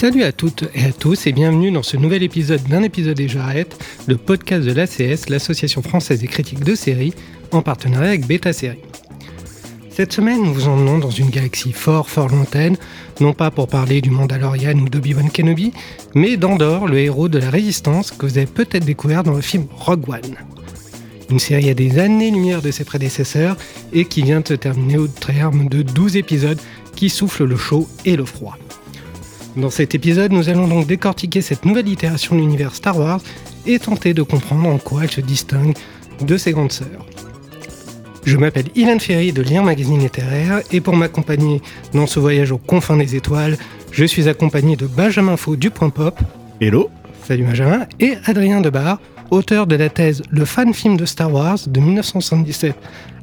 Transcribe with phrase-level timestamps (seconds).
[0.00, 3.26] Salut à toutes et à tous et bienvenue dans ce nouvel épisode d'un épisode et
[3.26, 7.14] j'arrête, le podcast de l'ACS, l'association française des critiques de séries,
[7.50, 8.78] en partenariat avec Beta Série.
[9.90, 12.76] Cette semaine, nous vous emmenons dans une galaxie fort fort lointaine,
[13.20, 15.72] non pas pour parler du Mandalorian ou d'Obi-Wan Kenobi,
[16.14, 19.66] mais d'Andor, le héros de la Résistance que vous avez peut-être découvert dans le film
[19.74, 20.36] Rogue One.
[21.28, 23.56] Une série à des années-lumière de ses prédécesseurs
[23.92, 26.60] et qui vient de se terminer au terme de 12 épisodes
[26.94, 28.56] qui soufflent le chaud et le froid.
[29.58, 33.20] Dans cet épisode, nous allons donc décortiquer cette nouvelle itération de l'univers Star Wars
[33.66, 35.74] et tenter de comprendre en quoi elle se distingue
[36.24, 37.04] de ses grandes sœurs.
[38.24, 41.60] Je m'appelle Ilan Ferry de Lien Magazine Littéraire et pour m'accompagner
[41.92, 43.58] dans ce voyage aux confins des étoiles,
[43.90, 46.20] je suis accompagné de Benjamin Faux du Point Pop.
[46.60, 46.88] Hello
[47.26, 47.84] Salut Benjamin.
[47.98, 49.00] Et Adrien Debar,
[49.32, 52.76] auteur de la thèse Le fan film de Star Wars de 1977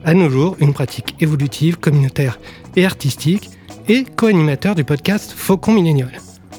[0.03, 2.39] à nos jours, une pratique évolutive, communautaire
[2.75, 3.49] et artistique,
[3.87, 6.11] et co-animateur du podcast Faucon Millénial.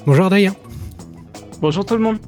[0.06, 0.54] Bonjour Adrien.
[1.60, 2.18] Bonjour tout le monde.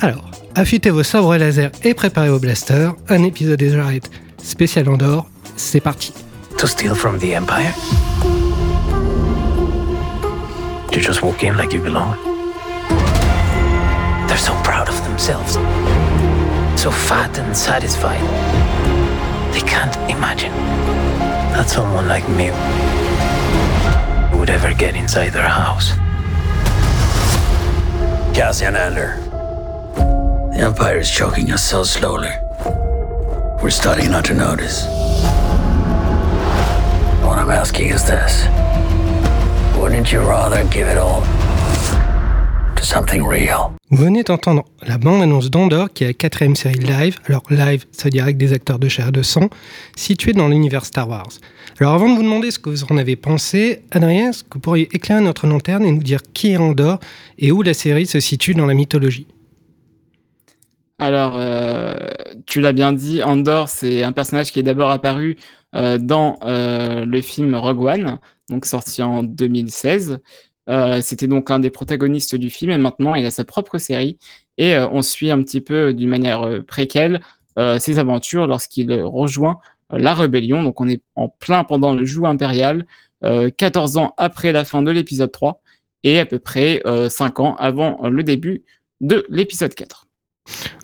[0.00, 2.94] Alors, affûtez vos sabres laser et préparez vos blasters.
[3.08, 5.26] Un épisode des Jarrettes spécial Andorre.
[5.56, 6.12] C'est parti.
[6.58, 7.74] To steal from the Empire?
[10.92, 12.16] You just walk in like you belong?
[14.26, 15.58] They're so proud of themselves.
[16.76, 18.20] So fat and satisfied.
[19.52, 20.52] They can't imagine
[21.52, 22.50] that someone like me
[24.50, 25.92] ever get inside their house.
[28.34, 29.16] Cassian Andor.
[30.52, 32.32] The Empire is choking us so slowly.
[33.62, 34.86] We're starting not to notice.
[37.22, 38.44] What I'm asking is this.
[39.78, 41.20] Wouldn't you rather give it all
[42.80, 43.70] to something real?
[43.90, 47.18] Vous venez d'entendre la bande-annonce d'Andorre, qui est la quatrième série live.
[47.26, 49.50] Alors live, ça veut dire avec des acteurs de chair et de sang,
[49.96, 51.30] située dans l'univers Star Wars.
[51.78, 54.60] Alors avant de vous demander ce que vous en avez pensé, Adrien, est-ce que vous
[54.60, 57.00] pourriez éclairer notre lanterne et nous dire qui est Andorre
[57.38, 59.26] et où la série se situe dans la mythologie?
[60.98, 61.94] Alors, euh,
[62.46, 65.38] tu l'as bien dit, Andor, c'est un personnage qui est d'abord apparu
[65.74, 68.18] euh, dans euh, le film Rogue One,
[68.50, 70.18] donc sorti en 2016.
[70.70, 74.18] Euh, C'était donc un des protagonistes du film et maintenant il a sa propre série
[74.56, 77.20] et euh, on suit un petit peu d'une manière euh, préquelle
[77.58, 79.58] euh, ses aventures lorsqu'il rejoint
[79.92, 80.62] euh, la rébellion.
[80.62, 82.86] Donc on est en plein pendant le joug impérial,
[83.24, 85.60] euh, 14 ans après la fin de l'épisode 3
[86.04, 88.62] et à peu près euh, 5 ans avant le début
[89.00, 90.06] de l'épisode 4.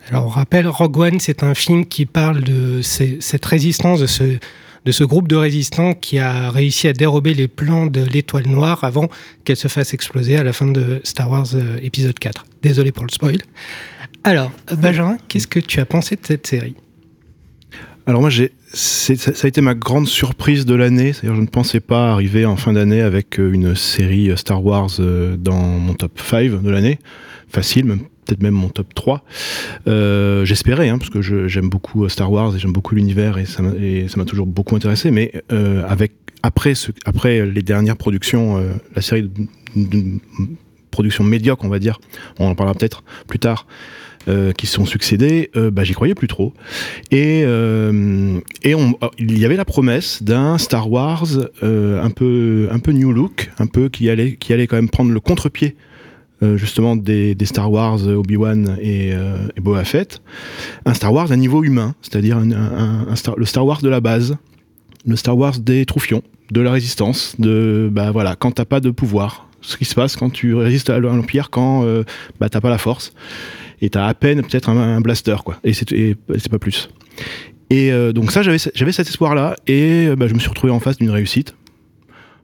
[0.08, 4.38] Alors on rappelle, Rogue One, c'est un film qui parle de cette résistance, de ce,
[4.86, 8.84] de ce groupe de résistants qui a réussi à dérober les plans de l'étoile noire
[8.84, 9.08] avant
[9.44, 12.46] qu'elle se fasse exploser à la fin de Star Wars euh, épisode 4.
[12.62, 13.38] Désolé pour le spoil.
[14.22, 16.76] Alors, Benjamin, qu'est-ce que tu as pensé de cette série?
[18.06, 21.12] Alors moi, j'ai, ça, ça a été ma grande surprise de l'année.
[21.12, 24.64] C'est-à-dire, je ne pensais pas arriver en fin d'année avec euh, une série euh, Star
[24.64, 27.00] Wars euh, dans mon top 5 de l'année.
[27.48, 29.24] Facile, même, peut-être même mon top 3.
[29.88, 33.62] Euh, j'espérais, hein, parce que j'aime beaucoup Star Wars et j'aime beaucoup l'univers et ça
[33.62, 35.10] m'a, et ça m'a toujours beaucoup intéressé.
[35.10, 36.12] Mais euh, avec,
[36.44, 39.30] après, ce, après les dernières productions, euh, la série de,
[39.74, 40.20] de-
[40.92, 41.98] production médiocre, on va dire,
[42.38, 43.66] on en parlera peut-être plus tard,
[44.28, 46.52] euh, qui se sont succédés, euh, bah, j'y croyais plus trop.
[47.10, 51.26] Et, euh, et on, il y avait la promesse d'un Star Wars
[51.62, 54.90] euh, un peu un peu new look, un peu qui allait qui allait quand même
[54.90, 55.76] prendre le contre-pied
[56.56, 60.20] justement des, des Star Wars Obi-Wan et, euh, et Boba Fett.
[60.84, 64.36] Un Star Wars à niveau humain, c'est-à-dire le Star Wars de la base,
[65.06, 68.90] le Star Wars des troufions, de la résistance, de bah voilà quand t'as pas de
[68.90, 69.48] pouvoir.
[69.62, 72.04] Ce qui se passe quand tu résistes à l'Empire, quand euh,
[72.38, 73.14] bah, t'as pas la force
[73.80, 75.58] et t'as à peine peut-être un, blaster quoi.
[75.64, 76.16] Et c'est
[76.50, 76.88] pas plus.
[77.70, 80.72] Et euh, donc ça j'avais cet espoir là et euh, bah, je me suis retrouvé
[80.72, 81.54] en face d'une réussite.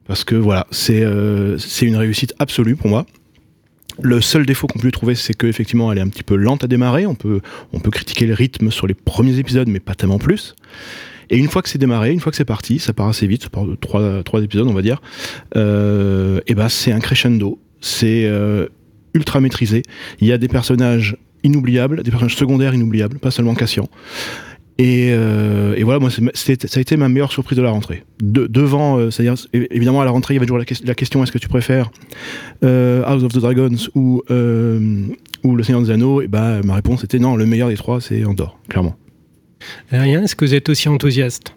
[0.07, 3.07] Parce que voilà c'est euh, une réussite absolue pour moi.
[4.01, 6.67] Le seul défaut qu'on peut trouver c'est qu'effectivement elle est un petit peu lente à
[6.67, 7.07] démarrer.
[7.07, 7.41] On peut
[7.73, 10.55] on peut critiquer le rythme sur les premiers épisodes mais pas tellement plus.
[11.33, 13.45] Et une fois que c'est démarré, une fois que c'est parti, ça part assez vite,
[13.45, 15.01] ça part de trois, trois épisodes, on va dire,
[15.57, 18.67] euh, et ben c'est un crescendo, c'est euh,
[19.15, 19.83] ultra maîtrisé.
[20.21, 23.89] Il y a des personnages inoubliables, des personnages secondaires inoubliables, pas seulement Cassian.
[24.79, 28.05] Et, euh, et voilà, moi, ça a été ma meilleure surprise de la rentrée.
[28.23, 30.95] De- devant, euh, c'est-à-dire, évidemment, à la rentrée, il y avait toujours la, ques- la
[30.95, 31.91] question est-ce que tu préfères
[32.65, 35.07] euh, House of the Dragons ou, euh,
[35.45, 36.23] ou Le Seigneur des Anneaux?
[36.23, 38.97] Et bah, ma réponse était non, le meilleur des trois, c'est Andorre, clairement.
[39.91, 41.55] Rien, est-ce que vous êtes aussi enthousiaste?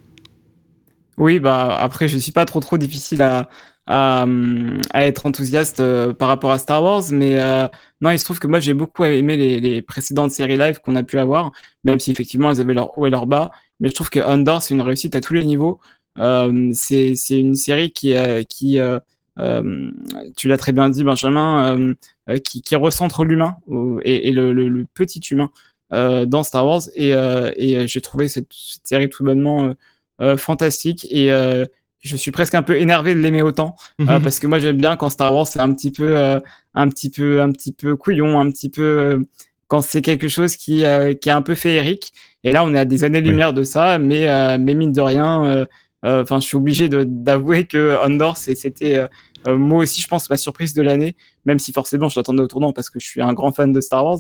[1.18, 3.50] Oui, bah après, je suis pas trop trop difficile à,
[3.88, 7.68] à, hum, à être enthousiaste euh, par rapport à Star Wars, mais euh,
[8.02, 10.96] non, il se trouve que moi j'ai beaucoup aimé les, les précédentes séries live qu'on
[10.96, 11.52] a pu avoir,
[11.84, 13.52] même si effectivement elles avaient leur haut et leur bas.
[13.80, 15.80] Mais je trouve que Andor c'est une réussite à tous les niveaux.
[16.18, 19.00] Euh, c'est une série qui euh, qui euh,
[19.40, 19.92] euh,
[20.38, 21.94] tu l'as très bien dit Benjamin, euh,
[22.30, 23.58] euh, qui, qui recentre l'humain
[24.04, 25.52] et, et le, le, petit humain
[25.94, 26.84] euh, dans Star Wars.
[26.96, 29.74] Et, euh, et euh, j'ai trouvé cette, cette série tout bonnement euh,
[30.22, 31.66] euh, fantastique et euh,
[32.06, 34.96] je suis presque un peu énervé de l'aimer autant euh, parce que moi j'aime bien
[34.96, 36.40] quand Star Wars c'est un petit peu euh,
[36.76, 39.20] un petit peu un petit peu couillon un petit peu euh,
[39.68, 42.14] quand c'est quelque chose qui euh, qui est un peu féerique.
[42.44, 45.02] Et là on est à des années lumière de ça mais euh, mais mine de
[45.02, 45.66] rien euh,
[46.04, 49.08] enfin je suis obligé d'avouer que Andor c'était
[49.48, 51.16] moi aussi je pense ma surprise de l'année
[51.46, 53.82] même si forcément je l'attendais au tournant parce que je suis un grand fan de
[53.82, 54.20] Star Wars.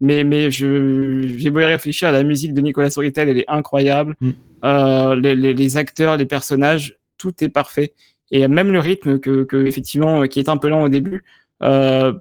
[0.00, 3.48] Mais mais je j'ai beau y réfléchir à la musique de Nicolas Soritel elle est
[3.48, 4.14] incroyable.
[4.20, 4.30] Mm.
[4.64, 7.94] euh, les, les, les acteurs les personnages tout est parfait.
[8.30, 11.24] Et même le rythme que, effectivement euh, qui est un peu lent au début
[11.62, 12.12] euh,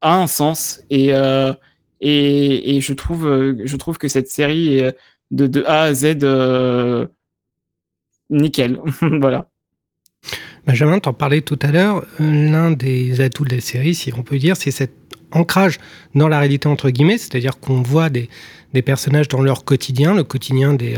[0.00, 0.82] a un sens.
[0.90, 1.52] Et euh,
[2.00, 4.96] et, je trouve je trouve que cette série est
[5.30, 6.16] de, A à Z
[8.30, 8.80] nickel.
[9.20, 9.48] Voilà.
[10.66, 12.06] Benjamin, t'en parlais tout à l'heure.
[12.18, 14.92] L'un des atouts de la série, si on peut dire, c'est cet
[15.30, 15.78] ancrage
[16.14, 18.28] dans la réalité entre guillemets, c'est-à-dire qu'on voit des,
[18.72, 20.96] des personnages dans leur quotidien, le quotidien des,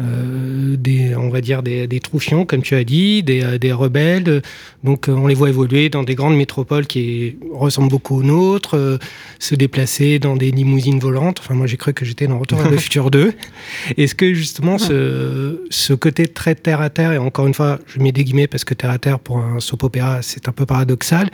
[0.00, 3.72] euh, des on va dire des, des troufions, comme tu as dit, des, euh, des
[3.72, 4.42] rebelles.
[4.84, 8.76] Donc euh, on les voit évoluer dans des grandes métropoles qui ressemblent beaucoup aux nôtres,
[8.76, 8.98] euh,
[9.38, 11.40] se déplacer dans des limousines volantes.
[11.40, 13.32] Enfin moi j'ai cru que j'étais dans Retour vers le futur 2.
[13.96, 18.00] Est-ce que justement ce, ce côté très terre à terre, et encore une fois je
[18.00, 20.66] mets des guillemets parce que terre à terre pour un soap opéra c'est un peu
[20.66, 21.30] paradoxal,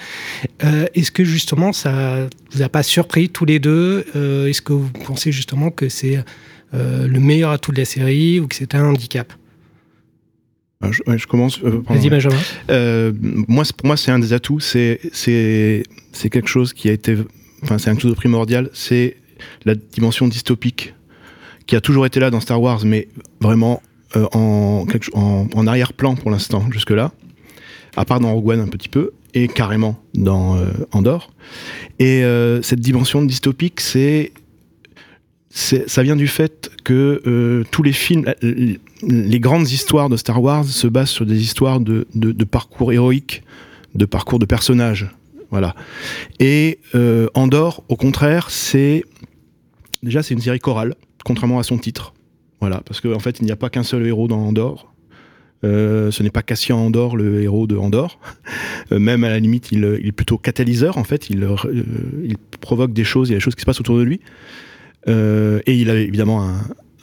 [0.64, 4.72] euh, est-ce que justement ça vous a pas surpris tous les deux Euh, Est-ce que
[4.72, 6.18] vous pensez justement que c'est
[6.74, 9.32] euh, le meilleur atout de la série ou que c'est un handicap
[10.84, 11.60] Euh, Je, commence.
[11.64, 11.82] euh.
[11.88, 12.36] Vas-y Benjamin.
[12.70, 13.12] Euh,
[13.48, 14.60] moi, pour moi, c'est un des atouts.
[14.60, 15.00] C'est,
[16.30, 17.16] quelque chose qui a été,
[17.62, 18.68] enfin, c'est quelque chose de primordial.
[18.74, 19.16] C'est
[19.64, 20.94] la dimension dystopique
[21.66, 23.08] qui a toujours été là dans Star Wars, mais
[23.40, 23.82] vraiment
[24.14, 27.12] en, quelque- en, en arrière-plan pour l'instant jusque-là,
[27.96, 31.32] à part dans Rogue One un petit peu et carrément dans euh, Andorre.
[31.98, 34.32] Et euh, cette dimension dystopique, c'est-
[35.56, 40.66] ça vient du fait que euh, tous les films, les grandes histoires de Star Wars
[40.66, 42.04] se basent sur des histoires de,
[42.44, 43.42] parcours héroïques,
[43.94, 45.08] de parcours de personnages.
[45.50, 45.74] Voilà.
[46.40, 49.04] Et euh, Andorre, au contraire, c'est.
[50.02, 50.94] Déjà, c'est une série chorale,
[51.24, 52.12] contrairement à son titre.
[52.60, 54.92] Voilà, parce qu'en en fait, il n'y a pas qu'un seul héros dans Andorre.
[55.64, 58.18] Euh, ce n'est pas Cassian Andorre, le héros de Andorre.
[58.92, 61.28] Euh, même à la limite, il, est plutôt catalyseur, en fait.
[61.28, 61.44] Il
[62.60, 64.20] provoque des choses, il y a des choses qui se passent autour de lui.
[65.08, 66.48] Euh, et il a évidemment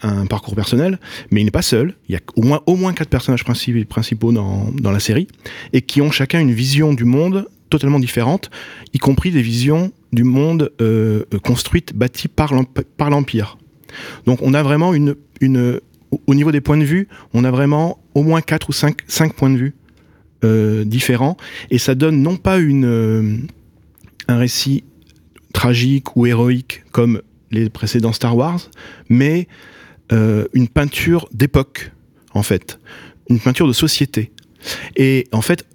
[0.02, 1.00] un, parcours personnel,
[1.32, 1.96] mais il n'est pas seul.
[2.10, 5.28] Il y a au moins, quatre personnages princi- principaux dans, la série,
[5.72, 8.52] et qui ont chacun une vision du monde totalement différente,
[8.94, 13.58] y compris des visions du monde euh, construites, bâties par l'emp- par l'Empire.
[14.26, 15.16] Donc on a vraiment une,
[16.12, 18.98] au- Au niveau des points de vue, on a vraiment au moins quatre ou cinq,
[19.08, 19.74] cinq points de vue
[20.44, 21.38] euh, différents,
[21.72, 23.38] et ça donne non pas une, euh,
[24.28, 24.84] un récit
[25.54, 27.22] tragique ou héroïque comme
[27.54, 28.70] les précédents Star Wars,
[29.10, 29.48] mais
[30.12, 31.92] euh, une peinture d'époque,
[32.34, 32.80] en fait,
[33.30, 34.32] une peinture de société.
[34.96, 35.66] Et en fait,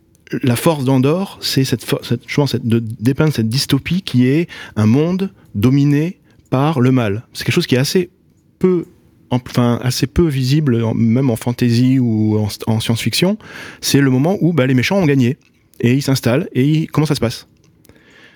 [0.42, 4.86] la force d'Andorre, c'est cette, cette, je pense, de dépeindre cette dystopie qui est un
[4.86, 6.18] monde dominé
[6.50, 7.26] par le mal.
[7.32, 8.10] C'est quelque chose qui est assez
[8.58, 8.84] peu,
[9.30, 13.38] enfin assez peu visible, même en fantasy ou en, en science-fiction.
[13.80, 15.38] C'est le moment où bah, les méchants ont gagné
[15.80, 17.46] et ils s'installent et ils- comment ça se passe?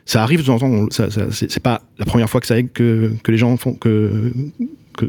[0.06, 3.38] Ça arrive de temps en temps, ça, ça- c'est pas la première fois que les
[3.38, 4.32] gens font que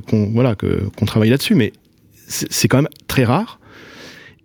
[0.07, 1.73] qu'on travaille là-dessus, mais
[2.27, 3.59] c'est quand même très rare.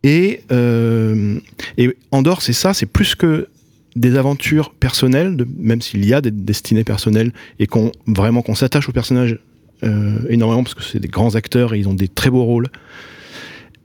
[0.04, 1.38] Et euh,
[1.76, 3.48] et Andorre, c'est ça, c'est plus que
[3.96, 8.88] des aventures personnelles, même s'il y a des destinées personnelles et qu'on vraiment qu'on s'attache
[8.88, 9.38] aux personnages
[9.84, 12.66] euh, énormément parce que c'est des grands acteurs et ils ont des très beaux rôles.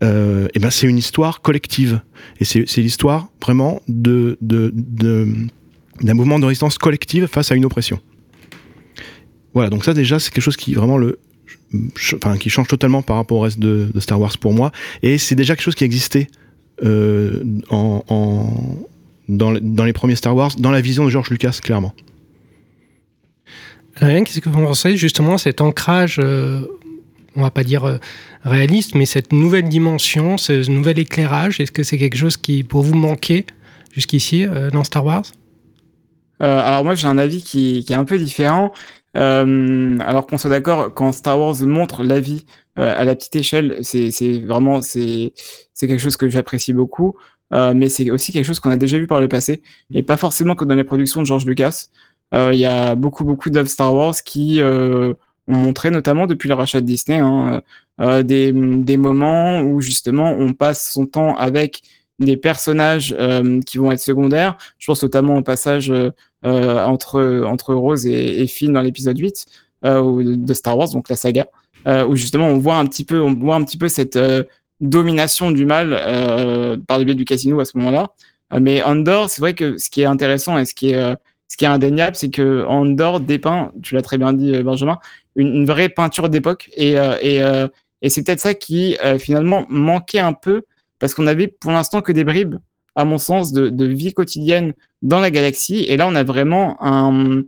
[0.04, 2.02] Euh, et ben c'est une histoire collective
[2.40, 4.72] et c'est l'histoire vraiment de, de
[6.02, 8.00] d'un mouvement de résistance collective face à une oppression.
[9.54, 11.20] Voilà, donc ça déjà c'est quelque chose qui vraiment le,
[12.16, 14.72] enfin qui change totalement par rapport au reste de, Star Wars pour moi,
[15.04, 16.28] et c'est déjà quelque chose qui existait
[16.84, 18.04] euh, en,
[19.30, 21.94] dans, le- dans les premiers Star Wars, dans la vision de George Lucas clairement.
[23.98, 26.62] Rien, qu'est-ce que vous pensez justement cet ancrage euh,
[27.36, 28.00] on va pas dire
[28.44, 32.84] réaliste, mais cette nouvelle dimension, ce nouvel éclairage, est-ce que c'est quelque chose qui pour
[32.84, 33.46] vous manquait
[33.92, 35.24] jusqu'ici dans Star Wars?
[36.40, 38.74] Alors moi j'ai un avis qui, qui, est un peu différent.
[39.14, 44.40] alors qu'on soit d'accord, quand Star Wars montre la vie à la petite échelle, c'est
[44.40, 45.32] vraiment c'est
[45.80, 47.16] quelque chose que j'apprécie beaucoup.
[47.54, 49.62] Euh, mais c'est aussi quelque chose qu'on a déjà vu par le passé,
[49.94, 51.88] et pas forcément que dans les productions de George Lucas.
[52.34, 55.14] Euh, il y a beaucoup, beaucoup d'œuvres Star Wars qui euh,
[55.48, 57.62] ont montré, notamment depuis le rachat de Disney, hein,
[58.24, 61.84] des, des, moments où justement on passe son temps avec
[62.20, 63.16] des personnages
[63.66, 64.58] qui vont être secondaires.
[64.78, 65.92] Je pense notamment au passage
[66.44, 69.46] entre, entre Rose et, et Finn dans l'épisode 8
[69.84, 71.48] de Star Wars, donc la saga,
[71.86, 74.18] où justement on voit un petit peu, on voit un petit peu cette
[74.84, 78.10] domination du mal euh, par le biais du casino à ce moment-là.
[78.54, 81.16] Euh, mais Andor, c'est vrai que ce qui est intéressant et ce qui est, euh,
[81.48, 85.00] ce qui est indéniable, c'est que Andor dépeint, tu l'as très bien dit Benjamin,
[85.36, 86.70] une, vraie peinture d'époque.
[86.76, 87.42] Et, et,
[88.02, 90.64] et c'est peut-être ça qui finalement manquait un peu,
[91.04, 92.56] parce qu'on avait pour l'instant que des bribes,
[92.96, 95.84] à mon sens, de, vie quotidienne dans la galaxie.
[95.90, 97.42] Et là, on a vraiment un,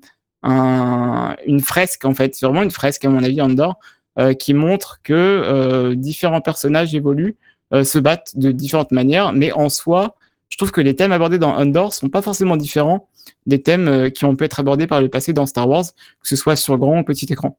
[0.44, 3.80] un, une fresque, en fait, c'est vraiment une fresque, à mon avis, Andor,
[4.20, 7.38] euh, qui montre que euh, différents personnages évoluent,
[7.74, 10.18] euh, se battent de différentes manières, mais en soi,
[10.50, 13.08] je trouve que les thèmes abordés dans Andor sont pas forcément différents
[13.46, 15.86] des thèmes qui ont pu être abordés par le passé dans Star Wars,
[16.22, 17.58] que ce soit sur grand ou petit écran.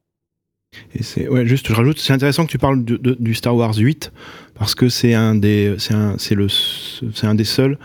[0.93, 4.11] Et c'est ouais, juste je rajoute, c'est intéressant que tu parles du Star Wars 8
[4.55, 7.77] parce que c'est un des c'est un c'est le c'est un des seuls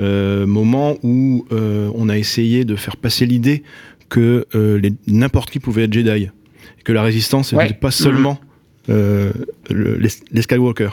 [0.00, 3.62] euh, moments où euh, on a essayé de faire passer l'idée
[4.08, 6.28] que euh, n'importe qui pouvait être Jedi
[6.86, 8.38] que la résistance n'était pas seulement
[8.88, 9.32] euh,
[9.70, 10.90] les, Skywalker.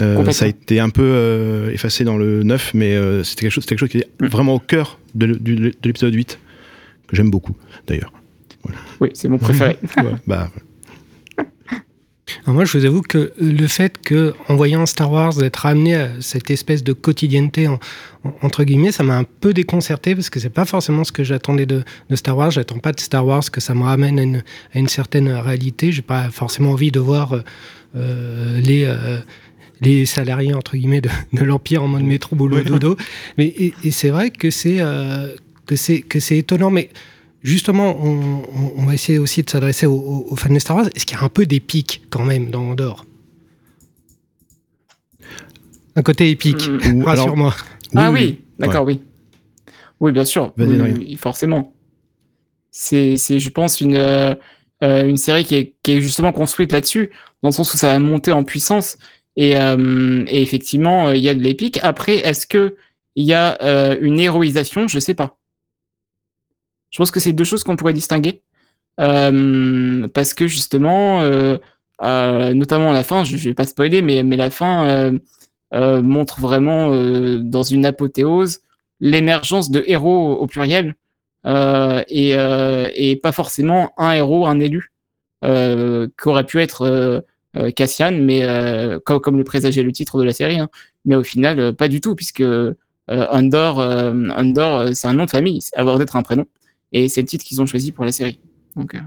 [0.00, 3.64] Euh, ça a été un peu euh, effacé dans le 9, mais c'était quelque, chose,
[3.64, 4.26] quelque chose qui est mm.
[4.26, 6.38] vraiment au cœur de, l'épisode 8,
[7.08, 8.12] que j'aime beaucoup d'ailleurs.
[9.00, 9.78] Oui, c'est mon préféré.
[10.26, 10.50] bah,
[12.46, 16.08] moi, je vous avoue que le fait que, en voyant Star Wars, d'être amené à
[16.20, 17.68] cette espèce de quotidienneté,
[18.42, 21.66] entre guillemets, ça m'a un peu déconcerté parce que c'est pas forcément ce que j'attendais
[21.66, 21.82] de,
[22.14, 22.50] Star Wars.
[22.50, 24.42] J'attends pas de Star Wars que ça me ramène
[24.74, 25.92] à une, certaine réalité.
[25.92, 27.34] J'ai pas forcément envie de voir
[27.96, 29.18] euh, les euh,
[29.80, 31.10] les salariés entre guillemets de,
[31.44, 32.96] l'empire en mode métro boulot dodo.
[33.38, 35.34] Mais et, c'est vrai que c'est euh,
[35.66, 36.90] que c'est que c'est étonnant, mais
[37.42, 40.86] justement, on, va essayer aussi de s'adresser aux, fans de Star Wars.
[40.94, 43.04] Est-ce qu'il y a un peu d'épique quand même dans Andorre?
[45.96, 47.02] Un côté épique, mmh.
[47.02, 47.54] rassure-moi.
[47.96, 49.00] ah oui, d'accord, oui.
[50.00, 50.54] Oui, bien sûr,
[51.18, 51.74] forcément.
[52.70, 54.34] C'est, je pense, une, euh,
[54.82, 57.10] une série qui est, qui est justement construite là-dessus,
[57.42, 58.96] dans le sens où ça va monter en puissance.
[59.36, 61.78] Et, euh, et effectivement, il y a de l'épique.
[61.82, 62.76] Après, est-ce que
[63.16, 64.88] il y a euh, une héroïsation?
[64.88, 65.36] Je sais pas.
[66.90, 68.42] Je pense que c'est deux choses qu'on pourrait distinguer.
[69.00, 71.56] Euh, parce que justement, euh,
[72.02, 75.12] euh, notamment à la fin, je ne vais pas spoiler, mais, mais la fin
[75.72, 76.90] montre vraiment
[77.38, 78.60] dans une apothéose
[79.00, 80.94] l'émergence de héros au, pluriel
[81.46, 82.30] et,
[82.94, 84.92] et, pas forcément un héros, un élu,
[85.42, 87.24] qu'aurait pu être
[87.76, 88.46] Cassian, mais
[89.04, 90.58] comme, comme, le présageait le titre de la série.
[90.58, 90.68] Hein.
[91.04, 92.44] mais au final, pas du tout, puisque
[93.08, 96.46] Andor, Andor c'est un nom de famille, avoir d'être un prénom.
[96.92, 98.38] Et c'est le titre qu'ils ont choisi pour la série.
[98.76, 99.00] Donc, euh.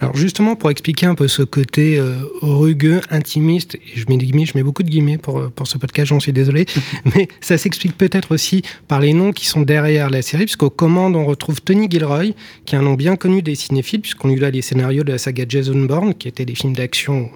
[0.00, 4.26] Alors justement, pour expliquer un peu ce côté euh, rugueux, intimiste, et je mets des
[4.26, 6.66] guillemets, je mets beaucoup de guillemets pour, euh, pour ce podcast, j'en suis désolé,
[7.14, 11.14] mais ça s'explique peut-être aussi par les noms qui sont derrière la série, puisqu'aux commandes,
[11.14, 12.32] on retrouve Tony Gilroy,
[12.64, 15.18] qui est un nom bien connu des cinéphiles, puisqu'on lui a les scénarios de la
[15.18, 17.30] saga Jason Bourne, qui étaient des films d'action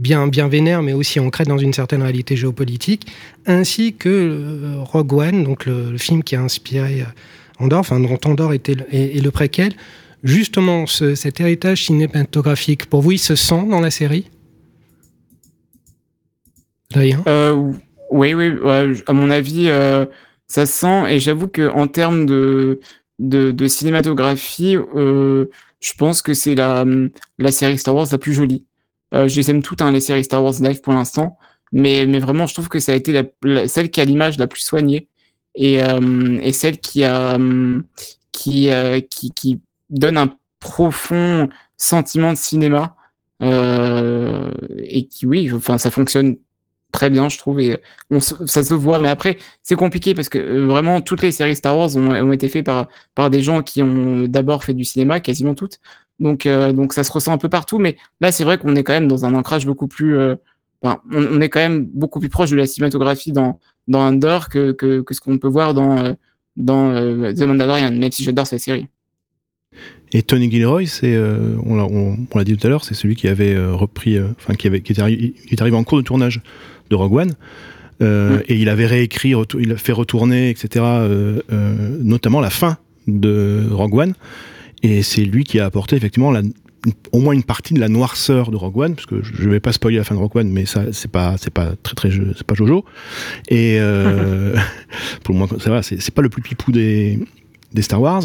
[0.00, 3.06] bien, bien vénères, mais aussi ancrés dans une certaine réalité géopolitique,
[3.46, 7.04] ainsi que Rogue One, donc le, le film qui a inspiré
[7.58, 9.72] Andorre, enfin dont Andorre était et, le préquel,
[10.22, 14.30] justement cet héritage cinématographique, pour vous, il se sent dans la série?
[16.96, 17.72] Euh,
[18.10, 18.52] Oui, oui,
[19.06, 20.06] à mon avis, euh,
[20.46, 22.80] ça se sent, et j'avoue qu'en termes de,
[23.66, 25.46] cinématographie, euh,
[25.80, 26.84] je pense que c'est la,
[27.50, 28.64] série Star Wars la plus jolie.
[29.12, 31.36] je les aime toutes, hein, les séries Star Wars live pour l'instant,
[31.72, 33.22] mais vraiment, je trouve que ça a été
[33.66, 35.08] celle qui a l'image la plus soignée
[35.58, 37.36] et, euh, et celle qui, a,
[38.32, 39.60] qui, euh, qui, qui,
[39.90, 42.94] donne un profond sentiment de cinéma
[43.42, 46.36] euh, et qui, oui, enfin, ça fonctionne
[46.92, 47.78] très bien, je trouve, et
[48.10, 49.00] on, ça se voit.
[49.00, 52.48] Mais après, c'est compliqué parce que vraiment toutes les séries Star Wars ont, ont, été
[52.48, 52.86] faites par,
[53.16, 55.80] par des gens qui ont d'abord fait du cinéma, quasiment toutes.
[56.20, 57.78] Donc, donc ça se ressent un peu partout.
[57.78, 60.18] Mais là, c'est vrai qu'on est quand même dans un ancrage beaucoup plus.
[60.82, 63.58] Enfin, on, on, est quand même beaucoup plus proche de la cinématographie dans,
[63.88, 66.12] dans Andor que, que, que ce qu'on peut voir dans, euh,
[66.56, 68.86] dans euh, The Mandalorian, même si j'adore cette série.
[70.12, 72.94] Et Tony Gilroy, c'est, euh, on l'a on, on l'a dit tout à l'heure, c'est
[72.94, 75.84] celui qui avait repris, euh, enfin qui avait, qui était arri- il est arrivé en
[75.84, 76.40] cours de tournage
[76.90, 77.34] de Rogue One.
[78.00, 78.40] Euh.
[78.46, 80.84] Et il avait réécrit, il a fait retourner, etc.
[82.00, 84.14] notamment la fin de Rogue One.
[84.82, 86.42] Et c'est lui qui a apporté effectivement la,
[86.86, 89.50] une- au moins une partie de la noirceur de Rogue One, parce que je ne
[89.50, 91.94] vais pas spoiler la fin de Rogue One, mais ça c'est pas c'est pas très
[91.94, 92.84] très c'est pas Jojo.
[93.48, 94.54] Et euh,
[95.24, 97.18] pour le moins ça va, c'est c'est pas le plus pipou des
[97.72, 98.22] des Star Wars.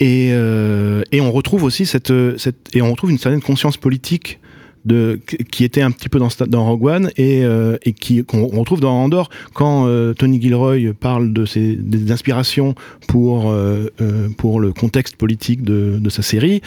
[0.00, 4.38] Et, euh, et on retrouve aussi cette, cette et on retrouve une certaine conscience politique
[4.84, 5.18] de
[5.50, 8.80] qui était un petit peu dans, Rogue One et, euh, et qui qu'on on retrouve
[8.80, 12.74] dans Andorre quand euh, Tony Gilroy parle de ses des inspirations
[13.08, 13.88] pour euh,
[14.36, 16.60] pour le contexte politique de, de sa série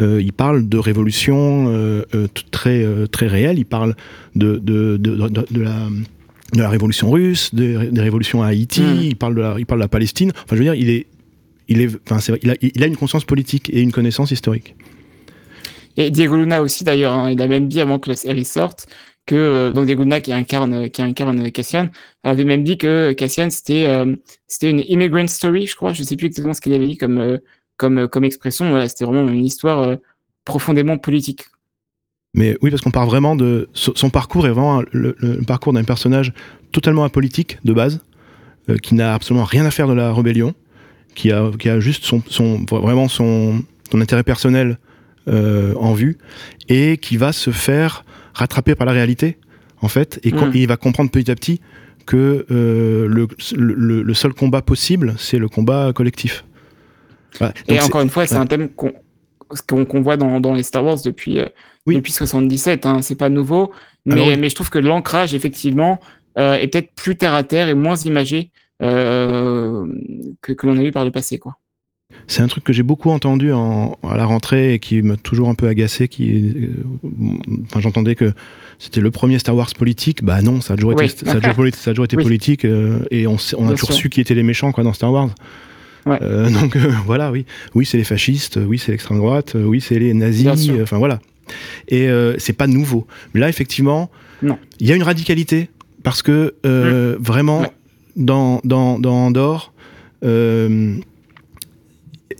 [0.00, 1.72] il parle de révolution
[2.50, 3.94] très très réelle il parle
[4.34, 5.88] de de, de, la
[6.54, 9.00] de la révolution russe, des, ré- des révolutions à Haïti, Mm.
[9.02, 10.32] il parle de la, il parle de la Palestine.
[10.34, 11.06] Enfin, je veux dire, il est,
[11.68, 14.32] il est, enfin, c'est vrai, il a, il a une conscience politique et une connaissance
[14.32, 14.74] historique.
[15.96, 18.86] Et Diego Luna aussi d'ailleurs, hein, il a même dit avant que la série sorte
[19.26, 21.88] que euh, donc Diego Luna qui incarne qui incarne Cassian
[22.24, 24.16] avait même dit que Cassian c'était euh,
[24.48, 27.18] c'était une immigrant story, je crois, je sais plus exactement ce qu'il avait dit comme
[27.18, 27.38] euh,
[27.76, 28.86] comme comme expression.
[28.88, 29.96] C'était vraiment une histoire
[30.44, 31.44] profondément politique.
[32.34, 35.84] Mais oui, parce qu'on part vraiment de son parcours est vraiment le, le parcours d'un
[35.84, 36.32] personnage
[36.70, 38.00] totalement apolitique de base,
[38.82, 40.54] qui n'a absolument rien à faire de la rébellion,
[41.14, 44.78] qui a, qui a juste son, son vraiment son, son intérêt personnel
[45.28, 46.18] en vue,
[46.68, 49.38] et qui va se faire rattraper par la réalité,
[49.80, 50.52] en fait, et, Mm.
[50.54, 51.60] et il va comprendre petit à petit
[52.06, 56.44] que euh, le, le, le seul combat possible, c'est le combat collectif.
[57.38, 57.54] Voilà.
[57.68, 58.40] Et Donc encore une fois, c'est ouais.
[58.40, 61.46] un thème qu'on voit dans, dans les Star Wars depuis, euh,
[61.86, 61.94] Oui.
[61.96, 62.86] depuis 77.
[62.86, 63.72] Hein, c'est pas nouveau,
[64.04, 64.36] mais, Alors oui.
[64.36, 66.00] mais je trouve que l'ancrage, effectivement,
[66.38, 68.50] euh, est peut-être plus terre à terre et moins imagé
[68.82, 69.86] euh,
[70.40, 71.38] que, que l'on a eu par le passé.
[71.38, 71.56] Quoi.
[72.28, 75.48] C'est un truc que j'ai beaucoup entendu en, à la rentrée et qui m'a toujours
[75.48, 76.08] un peu agacé.
[76.08, 76.68] Qui, euh,
[77.66, 78.32] enfin, j'entendais que
[78.78, 80.24] c'était le premier Star Wars politique.
[80.24, 82.22] Bah non, ça a toujours été, ça a toujours, poli- ça a toujours été Oui.
[82.22, 83.94] politique euh, et on, a Bien toujours sûr.
[83.94, 85.30] su qui étaient les méchants quoi dans Star Wars.
[86.06, 86.18] Ouais.
[86.22, 86.76] Euh, donc
[87.06, 90.70] voilà, oui, oui, c'est les fascistes, oui, c'est l'extrême droite, oui, c'est les nazis.
[90.82, 91.20] Enfin voilà.
[91.88, 93.06] Et c'est pas nouveau.
[93.34, 94.10] Mais là, effectivement,
[94.42, 95.68] il y a une radicalité
[96.02, 97.70] parce que euh, vraiment Ouais.
[98.16, 99.72] dans dans dans Andorre.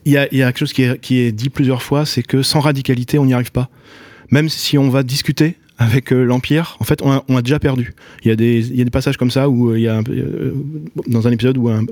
[0.05, 2.23] Il y a, y a quelque chose qui est, qui est dit plusieurs fois, c'est
[2.23, 3.69] que sans radicalité, on n'y arrive pas.
[4.31, 7.59] Même si on va discuter avec euh, l'Empire, en fait, on a, on a déjà
[7.59, 7.95] perdu.
[8.25, 10.01] Il y, a des, y a des passages comme ça où euh, il y a
[10.09, 10.53] euh,
[11.07, 11.85] dans un épisode où un,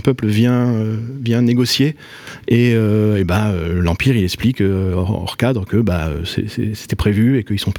[0.00, 0.74] peuple vient,
[1.20, 1.96] vient négocier
[2.48, 6.10] et, et bah, l'Empire il explique hors, cadre que bah,
[6.74, 7.72] c'était prévu et qu'ils sont,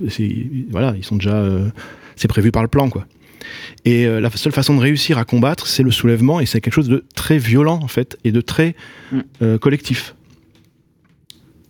[0.71, 1.47] voilà, ils sont déjà,
[2.15, 3.06] c'est prévu par le plan quoi.
[3.86, 6.73] Et euh, la seule façon de réussir à combattre, c'est le soulèvement, et c'est quelque
[6.73, 8.75] chose de très violent en fait, et de très
[9.12, 9.19] Mm.
[9.41, 10.15] euh, collectif.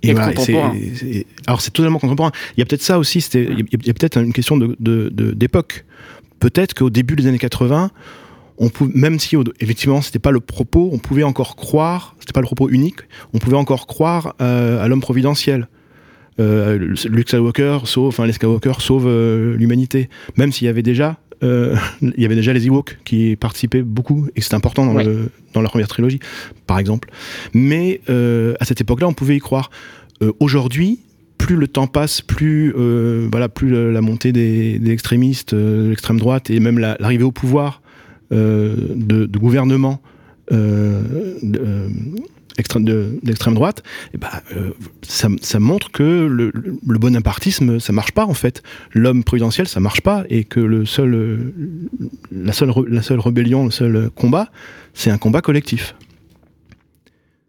[0.04, 0.74] Et voilà, contemporain.
[0.76, 2.32] c'est- c'est- alors c'est totalement contemporain.
[2.56, 4.32] Il y a peut-être ça aussi, c'était, il y a, il y a peut-être une
[4.34, 5.86] question de, de- de- d'époque.
[6.40, 7.90] Peut-être qu'au début des années 80,
[8.60, 12.42] on pouvait, même si effectivement c'était pas le propos, on pouvait encore croire, c'était pas
[12.42, 13.02] le propos unique,
[13.34, 15.68] on pouvait encore croire euh, à l'homme providentiel.
[16.40, 16.78] Euh,
[17.10, 21.76] Luke Skywalker sauve, enfin les Skywalker sauvent euh, l'humanité, même s'il y avait déjà, euh,
[22.02, 25.04] il y avait déjà les Ewoks qui participaient beaucoup et c'est important dans, Ouais.
[25.04, 26.20] le, dans la première trilogie,
[26.66, 27.10] par exemple.
[27.54, 29.70] Mais euh, à cette époque-là, on pouvait y croire.
[30.24, 31.00] Euh, Aujourd'hui,
[31.38, 32.72] plus le temps passe, plus
[33.30, 37.32] voilà, plus la, montée des, des extrémistes, de l'extrême droite et même la- l'arrivée au
[37.32, 37.82] pouvoir
[38.32, 40.02] de, de gouvernements
[40.52, 41.90] de,
[42.58, 46.52] extrême- de- d'extrême droite, et bah, euh, ça, montre que le,
[46.98, 48.64] bonapartisme, ça marche pas en fait.
[48.94, 51.54] L'homme prudentiel, ça marche pas, et que le seul, euh,
[52.32, 54.50] la, seule, la seule rébellion, le seul combat,
[54.94, 55.96] c'est un combat collectif.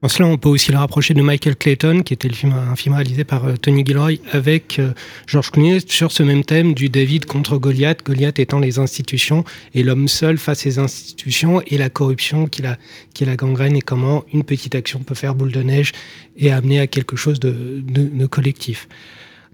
[0.01, 2.77] En cela, on peut aussi le rapprocher de Michael Clayton, qui était le film, un
[2.77, 4.93] film réalisé par euh, Tony Gilroy avec euh,
[5.27, 9.83] George Clooney sur ce même thème du David contre Goliath, Goliath étant les institutions et
[9.83, 12.79] l'homme seul face aux institutions et la corruption qui la,
[13.13, 15.91] qui la gangrène et comment une petite action peut faire boule de neige
[16.37, 18.87] et amener à quelque chose de, de, de collectif.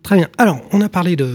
[0.05, 0.29] Très bien.
[0.37, 1.35] Alors, on a parlé de,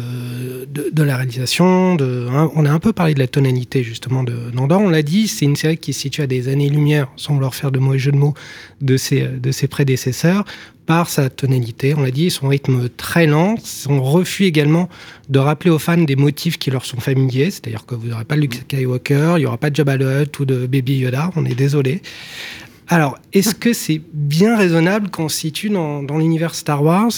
[0.67, 4.51] de, la réalisation, de, hein, on a un peu parlé de la tonalité justement de
[4.53, 4.79] Nandor.
[4.81, 7.71] On l'a dit, c'est une série qui se situe à des années-lumière, sans vouloir faire
[7.71, 8.35] de mauvais jeu de mots,
[8.81, 10.45] de ses, de ses prédécesseurs,
[10.85, 11.95] par sa tonalité.
[11.97, 14.87] On l'a dit, son rythme très lent, son refus également
[15.29, 18.35] de rappeler aux fans des motifs qui leur sont familiers, c'est-à-dire que vous n'aurez pas
[18.35, 21.43] Luke Skywalker, il n'y aura pas de Jabba the Hutt ou de Baby Yoda, on
[21.45, 22.03] est désolé.
[22.91, 27.11] Alors, est-ce que c'est bien raisonnable qu'on se situe dans, l'univers Star Wars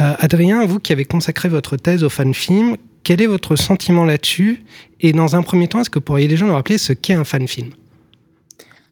[0.00, 4.64] Euh, Adrien, vous qui avez consacré votre thèse au fan-film, quel est votre sentiment là-dessus
[5.00, 7.70] Et dans un premier temps, est-ce que pourriez déjà nous rappeler ce qu'est un fan-film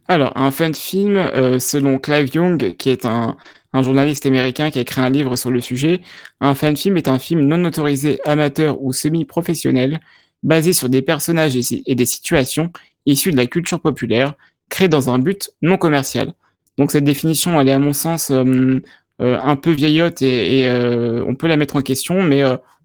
[0.07, 3.37] Alors, un fan film, euh, selon Clive Young, qui est un,
[3.75, 6.03] journaliste américain qui a écrit un livre sur le sujet.
[6.41, 9.99] Un fan film est un film non autorisé, amateur ou semi-professionnel,
[10.45, 12.71] basé sur des personnages et des situations
[13.07, 14.35] issus de la culture populaire,
[14.73, 16.33] créé dans un but non commercial.
[16.79, 18.81] Donc cette définition, elle est à mon sens euh,
[19.21, 22.43] euh, un peu vieillotte et, euh, on peut la mettre en question, mais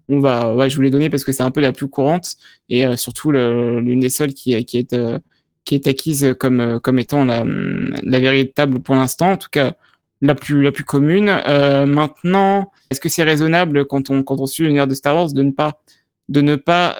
[0.08, 2.36] on va, je vous l'ai donner parce que c'est un peu la plus courante
[2.68, 8.18] et surtout l'une des seules qui, est qui est acquise comme comme étant la, la
[8.18, 9.74] véritable pour l'instant, en tout cas
[10.20, 11.26] la plus la plus commune.
[11.86, 15.42] maintenant, est-ce que c'est raisonnable quand on quand on suit l'univers de Star Wars de
[15.42, 15.80] ne pas
[16.28, 16.96] de ne pas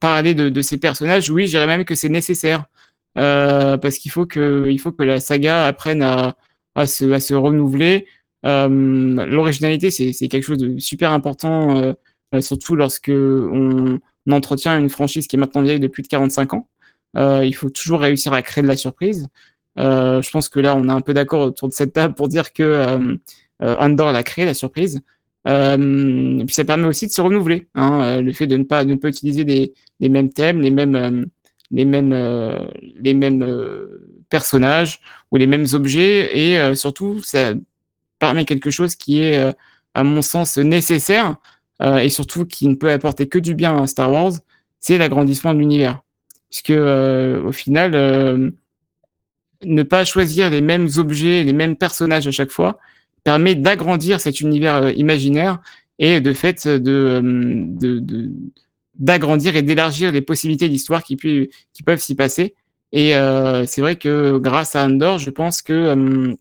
[0.00, 1.30] parler de, de, ces personnages?
[1.30, 2.64] Oui, je dirais même que c'est nécessaire.
[3.18, 6.36] Euh, parce qu'il faut que, il faut que la saga apprenne à,
[6.74, 8.06] à, se, à se renouveler.
[8.44, 8.68] Euh,
[9.26, 11.94] L'originalité, c'est quelque chose de super important,
[12.34, 14.00] euh, surtout lorsque on,
[14.30, 16.68] entretient une franchise qui est maintenant vieille de plus de 45 ans.
[17.16, 19.28] Euh, il faut toujours réussir à créer de la surprise.
[19.78, 22.28] Euh, je pense que là, on est un peu d'accord autour de cette table pour
[22.28, 23.16] dire que euh,
[23.60, 25.00] Andor a créé la surprise.
[25.46, 27.68] Et puis ça permet aussi de se renouveler.
[27.74, 30.70] Hein, le fait de ne pas, de ne pas utiliser des, les mêmes thèmes, les
[30.70, 31.26] mêmes,
[31.70, 35.00] les mêmes, euh, les mêmes euh, personnages
[35.30, 37.52] ou les mêmes objets et euh, surtout ça
[38.18, 39.54] permet quelque chose qui est
[39.94, 41.36] à mon sens nécessaire
[41.82, 44.32] et surtout qui ne peut apporter que du bien à Star Wars,
[44.80, 46.00] c'est l'agrandissement de l'univers.
[46.48, 48.52] Puisque au final,
[49.62, 52.78] ne pas choisir les mêmes objets, les mêmes personnages à chaque fois,
[53.24, 55.60] permet d'agrandir cet univers imaginaire
[55.98, 57.20] et de fait de,
[58.96, 62.54] d'agrandir et d'élargir les possibilités d'histoire qui, qui peuvent s'y passer.
[62.94, 66.34] Et euh, c'est vrai que grâce à Andor, je pense que euh,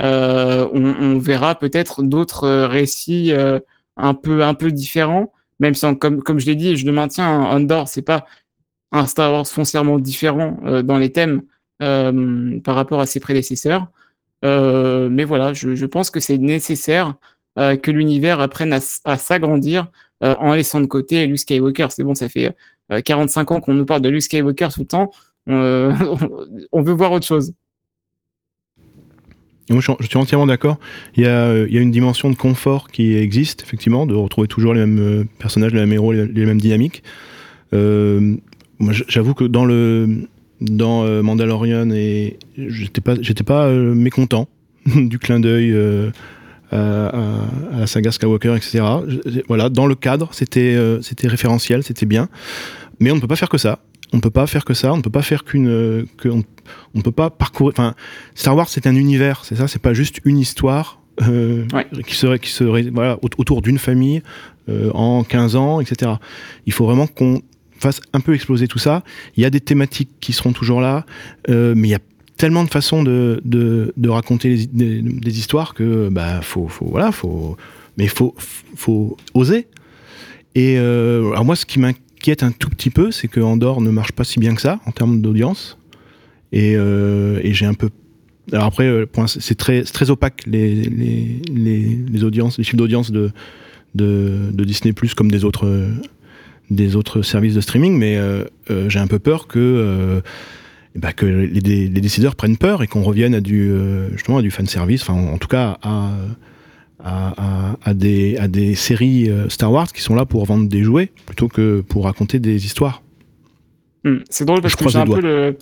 [0.00, 3.32] euh on, verra peut-être d'autres récits
[3.96, 7.26] un peu un peu différents, même si comme comme je l'ai dit, je le maintiens,
[7.26, 8.26] Andor c'est pas
[8.92, 11.42] un Star Wars foncièrement différent dans les thèmes
[11.78, 13.86] par rapport à ses prédécesseurs.
[14.42, 17.14] mais voilà, je, je pense que c'est nécessaire
[17.56, 19.90] que l'univers apprenne à, à s'agrandir
[20.24, 21.88] euh, en laissant de côté Luke Skywalker.
[21.90, 22.54] C'est bon, ça fait
[23.04, 25.10] 45 euh, ans qu'on nous parle de Luke Skywalker tout le temps.
[25.48, 25.92] Euh,
[26.72, 27.52] on veut voir autre chose.
[29.68, 30.78] je suis entièrement d'accord.
[31.16, 35.26] Il, y a, une dimension de confort qui existe, effectivement, de retrouver toujours les mêmes
[35.38, 37.02] personnages, les mêmes héros, les, mêmes dynamiques.
[37.72, 40.28] j'avoue que dans le
[40.60, 44.48] dans Mandalorian, et j'étais pas mécontent
[44.96, 46.10] du clin d'œil euh,
[46.74, 48.84] à, la saga Skywalker, etc.
[49.48, 52.28] voilà, dans le cadre, c'était euh, c'était référentiel, c'était bien.
[53.00, 53.80] Mais on ne peut pas faire que ça.
[54.12, 54.92] On ne peut pas faire que ça.
[54.92, 55.68] On ne peut pas faire qu'une.
[55.68, 56.42] Euh, on,
[56.94, 57.72] ne peut pas parcourir.
[57.74, 57.94] Enfin,
[58.34, 59.68] Star Wars, c'est un univers, c'est ça.
[59.68, 64.20] C'est pas juste une histoire qui serait qui serait voilà autour d'une famille
[64.68, 66.12] en 15 ans, etc.
[66.66, 67.40] Il faut vraiment qu'on
[67.78, 69.04] fasse un peu exploser tout ça.
[69.36, 71.06] Il y a des thématiques qui seront toujours là,
[71.48, 72.00] mais il y a
[72.44, 77.56] tellement de façons de, de, raconter des, histoires que bah faut, faut voilà faut
[77.96, 78.34] mais faut
[78.76, 79.66] faut oser.
[80.54, 83.88] Et euh, alors moi ce qui m'inquiète un tout petit peu c'est que Andorre ne
[83.88, 85.78] marche pas si bien que ça en termes d'audience.
[86.52, 87.88] Et, euh, j'ai un peu
[88.52, 93.30] alors après euh, c'est très très opaque les, les, les, audiences les chiffres d'audience de,
[93.94, 95.88] de, Disney Plus comme des autres
[96.68, 98.44] des autres services de streaming mais euh
[98.88, 100.22] j'ai un peu peur que
[100.94, 104.42] bah, que les, les, décideurs prennent peur et qu'on revienne à du euh, justement à
[104.42, 106.12] du fan service, enfin en, tout cas à,
[107.02, 110.84] à, à, des, à des séries euh, Star Wars qui sont là pour vendre des
[110.84, 113.02] jouets plutôt que pour raconter des histoires.
[114.04, 115.58] Hmm, c'est drôle parce que j'ai un, peu le,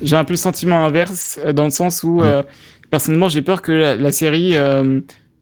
[0.00, 2.22] j'ai un peu le sentiment inverse euh, dans le sens où
[2.90, 4.54] personnellement j'ai peur que la, série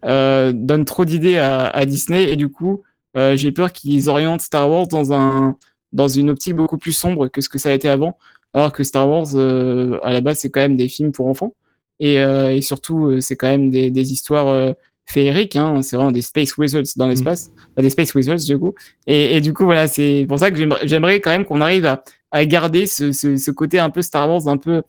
[0.03, 2.83] donne trop d'idées à, à, Disney et du coup
[3.15, 5.57] j'ai peur qu'ils orientent Star Wars dans un
[5.93, 8.19] dans une optique beaucoup plus sombre que ce que ça a été avant
[8.55, 11.55] alors que Star Wars, euh, à la base, c'est quand même des films pour enfants.
[12.01, 15.57] Et, euh, et surtout, euh, c'est quand même des, des histoires féeriques.
[15.57, 15.83] Hein.
[15.83, 17.11] C'est vraiment des Space Wizards dans mm.
[17.11, 17.51] l'espace.
[17.77, 18.75] des Space Wizards, du coup.
[19.07, 22.05] Et, et du coup, voilà, c'est pour ça que j'aimerais quand même qu'on arrive à,
[22.31, 24.83] à garder ce, ce, ce, côté un peu Star Wars, un peu,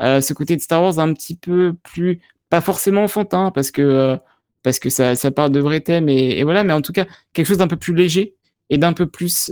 [0.00, 4.16] ce côté de Star Wars un petit peu plus, pas forcément enfantin, parce que,
[4.62, 6.08] parce que ça, ça parle de vrais thèmes.
[6.08, 8.34] Et, et, voilà, mais en tout cas, quelque chose d'un peu plus léger
[8.70, 9.50] et d'un peu plus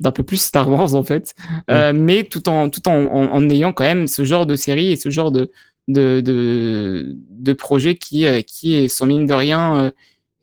[0.00, 1.34] d'un peu plus Star Wars en fait,
[1.70, 4.96] euh, mais tout en tout en, en, ayant quand même ce genre de série et
[4.96, 5.50] ce genre de
[5.88, 9.90] de de, de projet qui euh, qui sont mine de rien euh,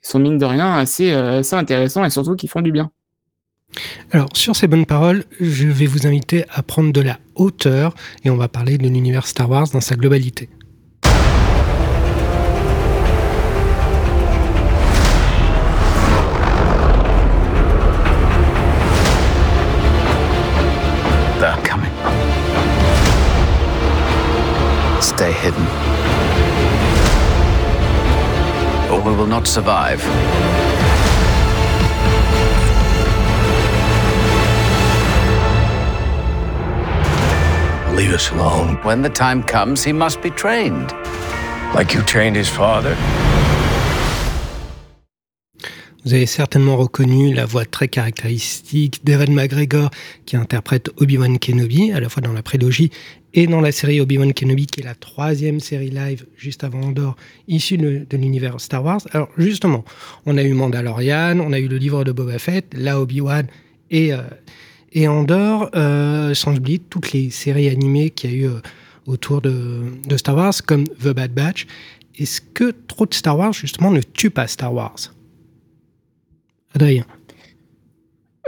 [0.01, 2.91] sont mine de rien assez assez intéressants et surtout qui font du bien.
[4.11, 8.29] Alors sur ces bonnes paroles, je vais vous inviter à prendre de la hauteur et
[8.29, 10.49] on va parler de l'univers Star Wars dans sa globalité.
[25.12, 25.65] stay hidden.
[28.91, 30.02] Or we will not survive.
[37.95, 38.78] Leave us alone.
[38.84, 40.93] When the time comes, he must be trained.
[41.76, 42.95] Like you trained his father.
[46.04, 49.91] Vous avez certainement reconnu la voix très caractéristique d'Evan McGregor
[50.26, 52.89] qui interprète Obi-Wan Kenobi, à la fois dans la prélogie
[53.34, 57.15] et dans la série Obi-Wan Kenobi, qui est la troisième série live juste avant Andorre,
[57.48, 59.02] issue de, l'univers Star Wars.
[59.12, 59.86] Alors justement,
[60.26, 63.48] on a eu Mandalorian, on a eu le livre de Boba Fett, la Obi-Wan
[63.89, 68.60] et, euh, Andorre, euh, sans oublier toutes les séries animées qu'il y a eu euh,
[69.06, 71.65] autour de Star Wars, comme The Bad Batch.
[72.17, 75.13] Est-ce que trop de Star Wars, justement, ne tue pas Star Wars?
[76.76, 77.06] Adrien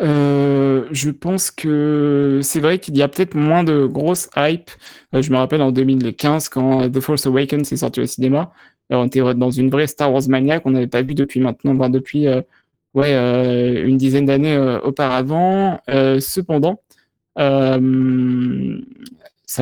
[0.01, 4.71] Euh, je pense que c'est vrai qu'il y a peut-être moins de grosses hype.
[5.13, 8.51] Euh, je me rappelle en 2015 quand The Force Awakens est sorti au cinéma.
[8.89, 11.89] On était dans une vraie Star Wars mania qu'on n'avait pas vu depuis maintenant, enfin,
[11.89, 12.41] depuis euh,
[12.93, 13.13] ouais,
[13.83, 15.79] une dizaine d'années auparavant.
[15.87, 16.81] Cependant,
[17.35, 17.79] ça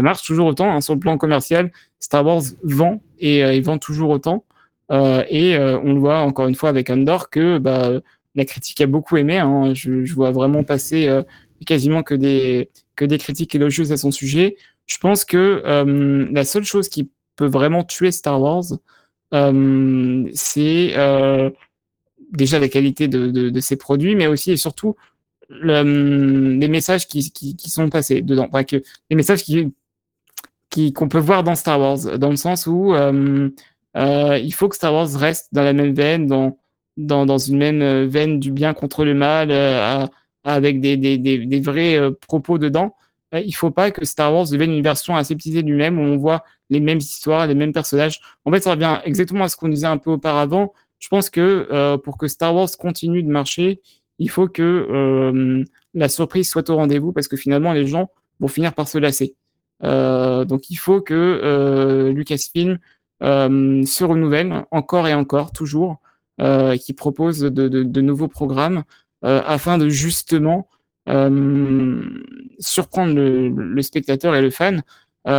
[0.01, 1.71] marche toujours autant hein, sur le plan commercial.
[1.99, 4.43] Star Wars vend et il vend toujours autant.
[4.89, 8.01] Et on le voit encore une fois avec Andor que bah,
[8.35, 9.39] la critique a beaucoup aimé.
[9.39, 9.73] Hein.
[9.73, 11.23] Je, je, vois vraiment passer euh,
[11.65, 14.57] quasiment que des, que des critiques élogieuses à son sujet.
[14.85, 18.65] Je pense que euh, la seule chose qui peut vraiment tuer Star Wars,
[19.33, 21.49] euh, c'est euh,
[22.31, 24.95] déjà la qualité de, de, de, ses produits, mais aussi et surtout
[25.49, 28.47] le, les messages qui, qui, qui, sont passés dedans.
[28.49, 29.73] Enfin, que, les messages qui qu'on
[30.69, 33.49] qui, peut voir dans Star Wars, dans le sens où euh,
[33.95, 36.57] il faut que Star Wars reste dans la même veine, dans
[36.97, 40.05] dans, une même veine du bien contre le mal, euh,
[40.43, 42.95] avec des, des, des, vrais euh, propos dedans.
[43.33, 46.17] Euh, il faut pas que Star Wars devienne une version aseptisée du même, où on
[46.17, 48.19] voit les mêmes histoires, les mêmes personnages.
[48.45, 50.73] En fait, ça revient exactement à ce qu'on disait un peu auparavant.
[50.99, 53.81] Je pense que euh, pour que Star Wars continue de marcher,
[54.19, 58.47] il faut que euh, la surprise soit au rendez-vous, parce que finalement, les gens vont
[58.47, 59.35] finir par se lasser.
[59.81, 62.77] donc, il faut que Lucasfilm
[63.21, 68.83] se renouvelle encore et encore, toujours, euh, qui propose de, de, de, nouveaux programmes
[69.23, 70.67] euh, afin de justement
[71.07, 72.01] euh,
[72.59, 74.81] surprendre le, le, spectateur et le fan.
[75.27, 75.29] et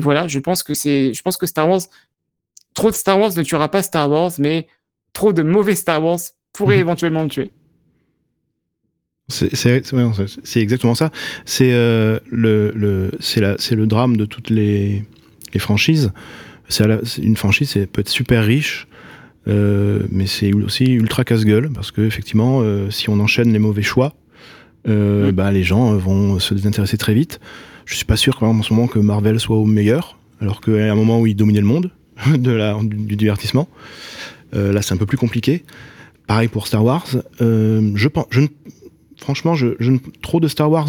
[0.00, 1.82] voilà, je pense que c'est, je pense que Star Wars,
[2.74, 4.66] trop de Star Wars ne tuera pas Star Wars, mais
[5.12, 6.20] trop de mauvais Star Wars
[6.52, 6.80] pourrait mmh.
[6.80, 7.50] éventuellement le tuer.
[9.28, 11.10] C'est exactement ça.
[11.44, 15.04] C'est euh, le, le, le drame de toutes les,
[15.52, 16.12] les franchises.
[16.68, 16.86] C'est
[17.18, 18.91] une franchise, ça peut être super riche, euh,
[19.46, 24.14] mais c'est aussi ultra casse-gueule parce que effectivement, euh, si on enchaîne les mauvais choix,
[24.88, 25.32] euh, mmh.
[25.32, 27.40] bah, les gens vont se désintéresser très vite.
[27.84, 30.60] Je suis pas sûr quand même en ce moment que Marvel soit au meilleur, alors
[30.60, 31.90] qu'à un moment où il dominait le monde
[32.36, 33.68] de la, du, du divertissement,
[34.54, 35.64] euh, là c'est un peu plus compliqué.
[36.26, 37.06] Pareil pour Star Wars.
[37.40, 38.42] je pense, je,
[39.16, 40.88] franchement, je, je, trop de Star Wars,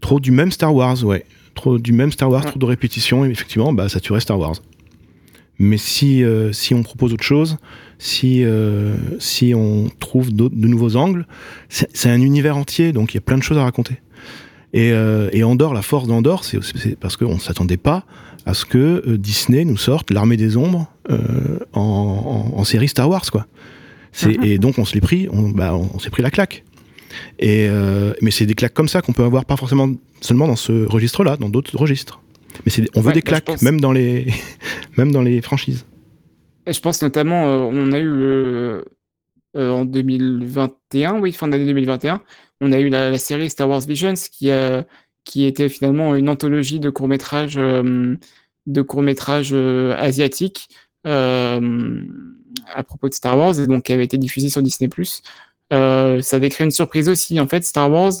[0.00, 3.30] trop du même Star Wars, ouais, trop du même Star Wars, trop de répétitions, et
[3.30, 4.56] effectivement, bah ça tuerait Star Wars.
[5.58, 7.56] Mais si, euh, si on propose autre chose,
[7.98, 11.26] si, euh, si on trouve de nouveaux angles,
[11.68, 13.96] c'est un univers entier, donc il y a plein de choses à raconter.
[14.72, 18.04] Et, euh, et Andorre, la force d'Andorre, c'est parce qu'on ne s'attendait pas
[18.44, 20.90] à ce que euh, Disney nous sorte l'armée des ombres
[21.72, 23.46] en, en, en, série Star Wars, quoi.
[24.22, 24.46] Mm -hmm.
[24.46, 26.64] Et donc on se l'est pris, on, bah, on, on s'est pris la claque.
[27.38, 27.68] Et
[28.22, 29.88] mais c'est des claques comme ça qu'on peut avoir pas forcément
[30.20, 32.16] seulement dans ce registre-là, dans d'autres registres.
[32.64, 33.62] Mais on veut ouais, des claques, pense...
[33.62, 34.26] même, dans les
[34.96, 35.84] même dans les franchises.
[36.66, 38.82] Et je pense notamment, euh, on a eu euh,
[39.56, 42.20] euh, en 2021, oui, fin d'année 2021,
[42.60, 44.84] on a eu la, la, série Star Wars Visions qui, a,
[45.24, 50.68] qui était finalement une anthologie de courts-métrages de courts-métrages asiatiques
[51.04, 51.60] à
[52.84, 54.88] propos de Star Wars et donc qui avait été diffusé sur Disney+.
[55.70, 57.38] ça avait créé une surprise aussi.
[57.38, 58.14] En fait, Star Wars,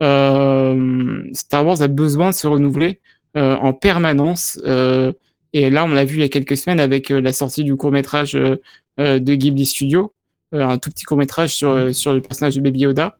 [0.00, 4.60] Star Wars a besoin de se renouveler euh, en permanence.
[4.64, 5.12] Euh,
[5.52, 7.76] et là, on l'a vu il y a quelques semaines avec euh, la sortie du
[7.76, 10.12] court métrage de Ghibli Studio,
[10.52, 13.16] un tout petit court métrage sur, sur le personnage de Baby Yoda,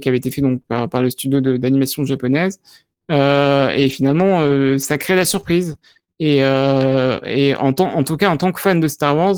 [0.00, 2.60] qui avait été fait donc par, le studio d'animation japonaise.
[3.10, 5.76] et finalement, ça crée la surprise.
[6.20, 9.36] Et, et en, en, tout cas, en tant que fan de Star Wars,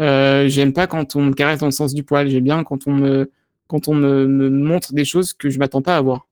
[0.00, 2.28] euh, j'aime pas quand on me caresse dans le sens du poil.
[2.28, 3.30] J'aime bien quand on me,
[3.68, 6.26] quand on me, montre des choses que je m'attends pas à voir.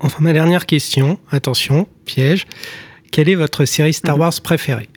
[0.00, 2.46] Enfin, ma dernière question, attention, piège.
[3.10, 4.88] Quelle est votre série Star Wars préférée?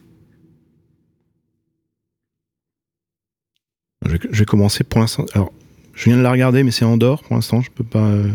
[4.05, 5.25] Je, je, vais commencer pour l'instant.
[5.33, 5.51] Alors,
[5.93, 7.61] je viens de la regarder, mais c'est Andorre pour l'instant.
[7.61, 7.99] Je peux pas.
[7.99, 8.29] Euh...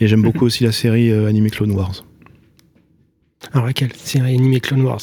[0.00, 2.04] Et j'aime beaucoup aussi la série euh, animée Clone Wars.
[3.52, 3.92] Alors laquelle?
[3.96, 5.00] Série animée Clone Wars?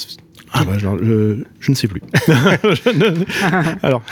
[0.52, 2.02] Ah bah, genre, je, je ne sais plus.
[2.28, 3.26] Ne-
[3.84, 4.04] Alors,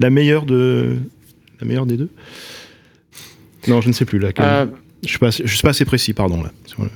[0.00, 0.96] la meilleure de.
[1.60, 2.10] La meilleure des deux?
[3.68, 4.44] Non, je ne sais plus laquelle.
[4.44, 4.66] Euh,
[5.04, 6.50] Je suis pas, assez- je suis pas assez précis, pardon là.
[6.66, 6.90] Sur le-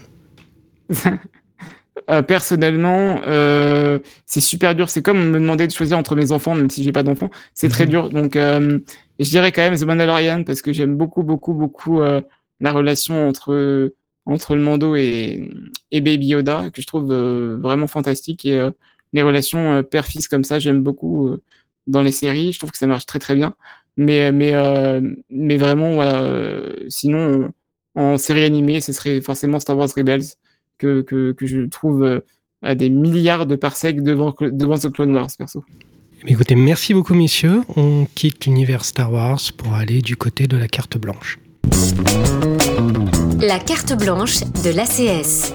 [2.10, 4.88] Euh, personnellement, euh, c'est super dur.
[4.88, 7.28] C'est comme me demander de choisir entre mes enfants, même si j'ai pas d'enfants.
[7.54, 7.90] C'est très Mhm.
[7.90, 8.08] dur.
[8.10, 8.78] Donc, euh,
[9.18, 13.92] je dirais quand même The Mandalorian parce que j'aime beaucoup, beaucoup, beaucoup la relation entre
[14.26, 15.50] entre le Mando et,
[15.90, 18.68] et Baby Yoda que je trouve vraiment fantastique et
[19.12, 21.36] les relations père-fils comme ça, j'aime beaucoup
[21.86, 22.52] dans les séries.
[22.52, 23.54] Je trouve que ça marche très très bien.
[23.96, 24.52] Mais mais
[25.30, 26.22] mais vraiment, voilà.
[26.88, 27.50] sinon,
[27.98, 30.24] en série animée, ce serait forcément Star Wars Rebels
[30.78, 32.20] que, que, que je trouve euh,
[32.62, 35.64] à des milliards de parsecs devant, devant The Clone Wars, perso.
[36.26, 37.62] Écoutez, merci beaucoup, messieurs.
[37.76, 41.40] On quitte l'univers Star Wars pour aller du côté de la carte blanche.
[43.40, 45.54] La carte blanche de l'ACS.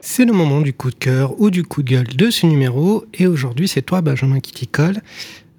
[0.00, 3.04] C'est le moment du coup de cœur ou du coup de gueule de ce numéro.
[3.14, 5.00] Et aujourd'hui, c'est toi, Benjamin, qui t'y colle.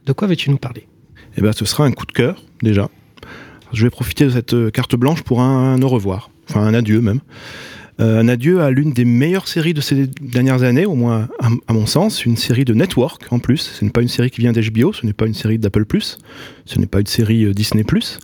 [0.05, 0.87] De quoi vas-tu nous parler?
[1.35, 2.89] Eh ben, ce sera un coup de cœur, déjà.
[3.73, 7.01] Je vais profiter de cette euh, carte blanche pour un, au revoir, enfin un adieu
[7.01, 7.19] même.
[7.99, 11.49] Euh, un adieu à l'une des meilleures séries de ces dernières années, au moins à,
[11.67, 13.57] à mon sens, une série de Network en plus.
[13.57, 15.83] Ce n'est pas une série qui vient d'HBO, ce n'est pas une série d'Apple⁇
[16.65, 17.83] ce n'est pas une série euh, Disney⁇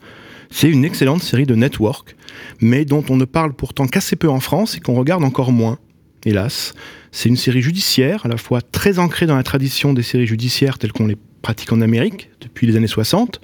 [0.51, 2.15] c'est une excellente série de Network,
[2.59, 5.77] mais dont on ne parle pourtant qu'assez peu en France et qu'on regarde encore moins,
[6.25, 6.73] hélas.
[7.11, 10.77] C'est une série judiciaire, à la fois très ancrée dans la tradition des séries judiciaires
[10.77, 13.39] telles qu'on les pratique en Amérique depuis les années 60,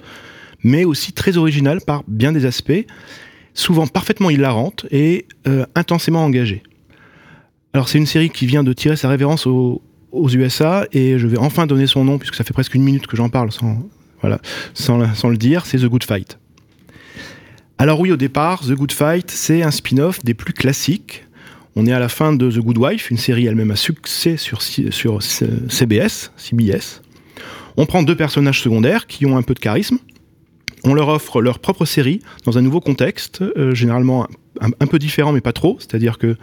[0.66, 2.84] mais aussi très originale par bien des aspects,
[3.54, 6.64] souvent parfaitement hilarante et euh, intensément engagée.
[7.72, 9.80] Alors c'est une série qui vient de tirer sa révérence aux,
[10.12, 13.16] USA et je vais enfin donner son nom puisque ça fait presque une minute que
[13.16, 13.86] j'en parle sans,
[14.22, 14.40] voilà,
[14.72, 16.38] sans, sans le dire, c'est The Good Fight.
[17.78, 21.24] Alors oui, au départ, The Good Fight, c'est un spin-off des plus classiques.
[21.76, 24.62] On est à la fin de The Good Wife, une série elle-même à succès sur,
[24.62, 27.02] sur CBS, CBS.
[27.76, 29.98] On prend deux personnages secondaires qui ont un peu de charisme.
[30.88, 34.28] On leur offre leur propre série dans un nouveau contexte, euh, généralement
[34.60, 35.76] un, peu différent mais pas trop.
[35.80, 36.36] C'est-à-dire que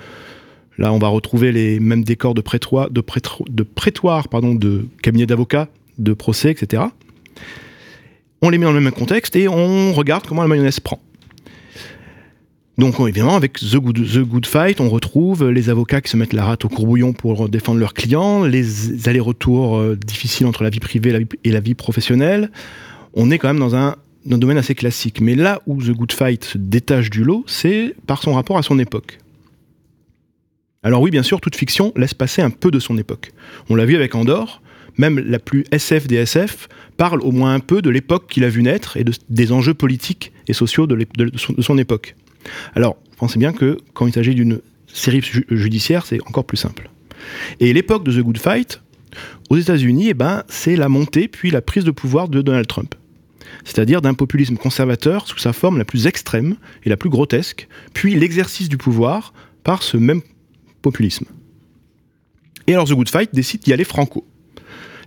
[0.78, 5.70] là, on va retrouver les mêmes décors de prétoire, de prétoire, pardon, de cabinet d'avocats,
[5.98, 6.84] de procès, etc.
[8.42, 11.00] On les met dans le même contexte et on regarde comment la mayonnaise prend.
[12.78, 16.34] Donc évidemment, avec The Good, The Good Fight, on retrouve les avocats qui se mettent
[16.34, 20.82] la rate au courbouillon pour défendre leurs clients, les allers-retours euh, difficiles entre la vie
[20.82, 22.52] privée et la vie professionnelle.
[23.14, 25.22] On est quand même dans un, dans un domaine assez classique.
[25.22, 28.64] Mais là où The Good Fight se détache du lot, c'est par son rapport à
[28.64, 29.20] son époque.
[30.84, 33.32] Alors oui, bien sûr, toute fiction laisse passer un peu de son époque.
[33.70, 34.62] On l'a vu avec Andorre,
[34.98, 38.50] même la plus SF des SF parle au moins un peu de l'époque qu'il a
[38.50, 40.98] vu naître et de- des enjeux politiques et sociaux de,
[41.38, 42.16] son- époque.
[42.76, 46.90] Alors, pensez bien que quand il s'agit d'une série ju- judiciaire, c'est encore plus simple.
[47.60, 48.82] Et l'époque de The Good Fight,
[49.50, 52.94] aux États-Unis, eh ben, c'est la montée puis la prise de pouvoir de Donald Trump.
[53.64, 58.16] C'est-à-dire d'un populisme conservateur sous sa forme la plus extrême et la plus grotesque, puis
[58.16, 60.22] l'exercice du pouvoir par ce même
[60.82, 61.26] populisme.
[62.68, 64.26] Et alors The Good Fight décide d'y aller franco.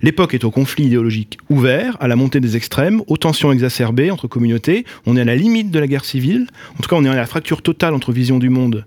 [0.02, 4.28] L'époque est au conflit idéologique ouvert, à la montée des extrêmes, aux tensions exacerbées entre
[4.28, 4.84] communautés.
[5.06, 6.46] On est à la limite de la guerre civile.
[6.78, 8.84] En tout cas, on est à la fracture totale entre vision du monde,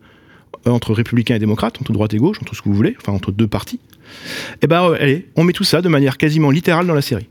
[0.67, 3.12] euh, entre républicains et démocrates, entre droite et gauche, entre ce que vous voulez, enfin
[3.12, 3.79] entre deux partis.
[4.62, 7.27] Et ben, euh, allez, on met tout ça de manière quasiment littérale dans la série.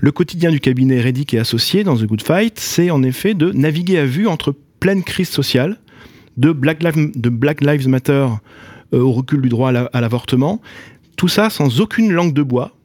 [0.00, 3.52] Le quotidien du cabinet Reddick et associé dans The Good Fight, c'est en effet de
[3.52, 5.78] naviguer à vue entre pleine crise sociale,
[6.36, 8.26] de Black Lives, Matter
[8.92, 10.60] euh, au recul du droit à l'avortement,
[11.16, 12.76] tout ça sans aucune langue de bois,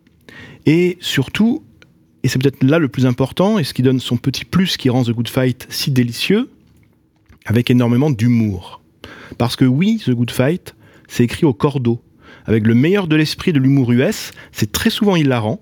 [0.65, 1.63] et surtout,
[2.23, 4.89] et c'est peut-être là le plus important, et ce qui donne son petit plus qui
[4.89, 6.49] rend The Good Fight si délicieux,
[7.45, 8.81] avec énormément d'humour.
[9.37, 10.75] Parce que oui, The Good Fight,
[11.07, 12.01] c'est écrit au cordeau,
[12.45, 15.59] avec le meilleur de l'esprit de l'humour US, c'est très souvent hilarant,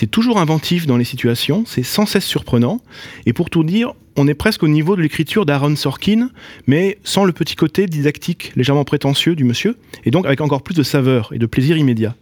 [0.00, 2.80] c'est toujours inventif dans les situations, c'est sans cesse surprenant,
[3.26, 6.30] et pour tout dire, on est presque au niveau de l'écriture d'Aaron Sorkin,
[6.66, 10.74] mais sans le petit côté didactique légèrement prétentieux du monsieur, et donc avec encore plus
[10.74, 12.16] de saveur et de plaisir immédiat.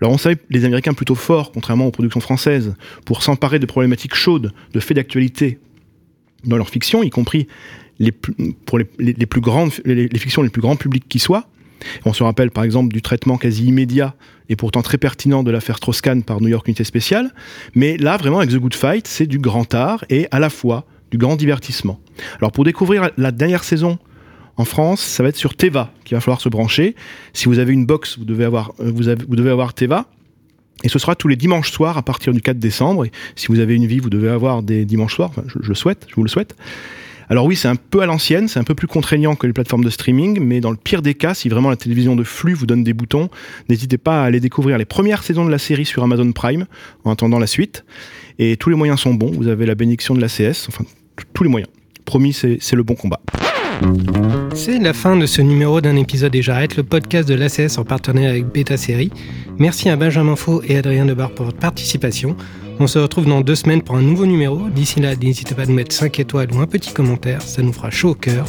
[0.00, 4.14] Alors on savait les Américains plutôt forts, contrairement aux productions françaises, pour s'emparer de problématiques
[4.14, 5.58] chaudes, de faits d'actualité
[6.44, 7.48] dans leur fiction, y compris
[8.64, 8.84] pour les,
[10.20, 11.48] fictions les plus grand public qui soient.
[12.04, 14.14] On se rappelle par exemple du traitement quasi immédiat
[14.48, 17.32] et pourtant très pertinent de l'affaire Strauss-Kahn par New York Unité Spéciale.
[17.74, 20.86] Mais là, vraiment, avec The Good Fight, c'est du grand art et à la fois
[21.10, 22.00] du grand divertissement.
[22.38, 23.98] Alors pour découvrir la dernière saison
[24.56, 26.94] en France, ça va être sur Teva qu'il va falloir se brancher.
[27.32, 30.06] Si vous avez une box, vous devez avoir, euh, vous devez avoir Teva.
[30.82, 33.06] Et ce sera tous les dimanches soirs à partir du 4 décembre.
[33.06, 35.32] Et si vous avez une vie, vous devez avoir des dimanches soirs.
[35.46, 36.54] Je, je le souhaite, je vous le souhaite.
[37.28, 39.84] Alors oui, c'est un peu à l'ancienne, c'est un peu plus contraignant que les plateformes
[39.84, 42.66] de streaming, mais dans le pire des cas, si vraiment la télévision de flux vous
[42.66, 43.28] donne des boutons,
[43.68, 46.66] n'hésitez pas à aller découvrir les premières saisons de la série sur Amazon Prime
[47.04, 47.84] en attendant la suite.
[48.38, 50.84] Et tous les moyens sont bons, vous avez la bénédiction de l'ACS, enfin
[51.32, 51.70] tous les moyens.
[52.04, 53.20] Promis, c'est le bon combat.
[54.54, 57.84] C'est la fin de ce numéro d'un épisode et j'arrête le podcast de l'ACS en
[57.84, 59.10] partenariat avec Beta Série.
[59.58, 62.36] Merci à Benjamin Faux et Adrien Debar pour votre participation.
[62.78, 64.68] On se retrouve dans deux semaines pour un nouveau numéro.
[64.68, 67.72] D'ici là, n'hésitez pas à nous mettre 5 étoiles ou un petit commentaire, ça nous
[67.72, 68.46] fera chaud au cœur.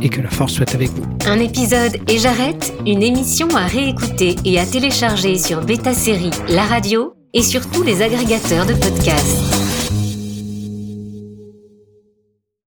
[0.00, 1.04] Et que la force soit avec vous.
[1.26, 6.64] Un épisode et j'arrête, une émission à réécouter et à télécharger sur Beta Série, la
[6.64, 9.63] radio et sur tous les agrégateurs de podcasts.